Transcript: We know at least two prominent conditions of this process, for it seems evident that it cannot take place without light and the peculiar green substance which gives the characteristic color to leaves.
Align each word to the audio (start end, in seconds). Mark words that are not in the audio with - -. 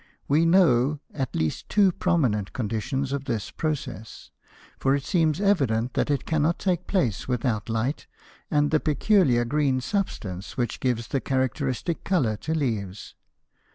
We 0.27 0.45
know 0.47 0.99
at 1.13 1.35
least 1.35 1.69
two 1.69 1.91
prominent 1.91 2.53
conditions 2.53 3.11
of 3.13 3.25
this 3.25 3.51
process, 3.51 4.31
for 4.79 4.95
it 4.95 5.03
seems 5.03 5.39
evident 5.39 5.93
that 5.93 6.09
it 6.09 6.25
cannot 6.25 6.57
take 6.57 6.87
place 6.87 7.27
without 7.27 7.69
light 7.69 8.07
and 8.49 8.71
the 8.71 8.79
peculiar 8.79 9.45
green 9.45 9.79
substance 9.79 10.57
which 10.57 10.79
gives 10.79 11.09
the 11.09 11.21
characteristic 11.21 12.03
color 12.03 12.35
to 12.37 12.55
leaves. 12.55 13.13